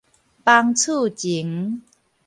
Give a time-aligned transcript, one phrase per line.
[0.43, 1.79] 房厝前